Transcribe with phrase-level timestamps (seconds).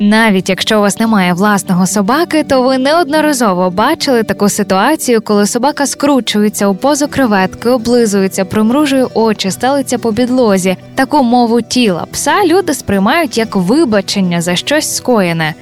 [0.00, 5.86] Навіть якщо у вас немає власного собаки, то ви неодноразово бачили таку ситуацію, коли собака
[5.86, 10.76] скручується у позу креветки, облизується, примружує очі, стелиться по підлозі.
[10.94, 15.54] Таку мову тіла пса люди сприймають як вибачення за щось скоєне.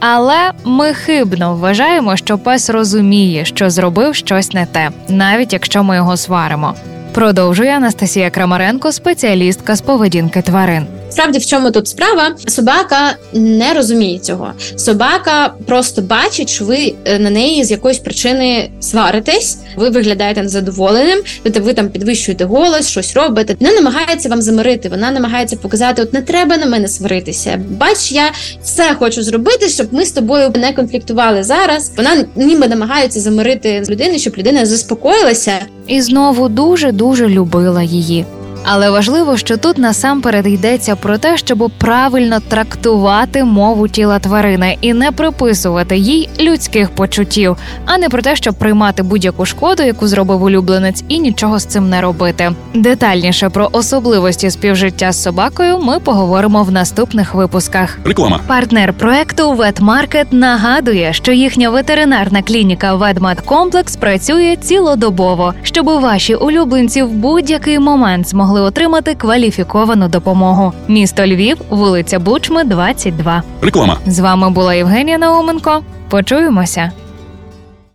[0.00, 5.96] Але ми хибно вважаємо, що пес розуміє, що зробив щось не те, навіть якщо ми
[5.96, 6.74] його сваримо.
[7.12, 10.86] Продовжує Анастасія Крамаренко, спеціалістка з поведінки тварин.
[11.10, 12.34] Справді, в чому тут справа?
[12.46, 14.52] Собака не розуміє цього.
[14.76, 21.22] Собака просто бачить, що ви е, на неї з якоїсь причини сваритесь, ви виглядаєте незадоволеним,
[21.42, 23.56] тобто ви там підвищуєте голос, щось робите.
[23.60, 24.88] Вона намагається вам замирити.
[24.88, 27.60] Вона намагається показати: от не треба на мене сваритися.
[27.70, 31.92] Бач, я все хочу зробити, щоб ми з тобою не конфліктували зараз.
[31.96, 35.52] Вона ніби намагається замирити людину, щоб людина заспокоїлася.
[35.86, 38.24] і знову дуже дуже любила її.
[38.68, 44.92] Але важливо, що тут насамперед йдеться про те, щоб правильно трактувати мову тіла тварини і
[44.92, 50.42] не приписувати їй людських почуттів, а не про те, щоб приймати будь-яку шкоду, яку зробив
[50.42, 52.52] улюбленець, і нічого з цим не робити.
[52.74, 57.98] Детальніше про особливості співжиття з собакою ми поговоримо в наступних випусках.
[58.04, 58.40] Реклама.
[58.46, 67.10] Партнер проекту Ветмаркет нагадує, що їхня ветеринарна клініка Ведмедкомплекс працює цілодобово, щоб ваші улюбленці в
[67.10, 70.72] будь-який момент змогли отримати кваліфіковану допомогу.
[70.88, 73.42] Місто Львів, вулиця Бучми, 22.
[73.62, 73.96] Реклама.
[74.06, 75.82] З вами була Євгенія Науменко.
[76.08, 76.92] Почуємося.